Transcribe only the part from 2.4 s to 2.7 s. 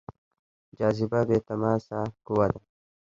ده.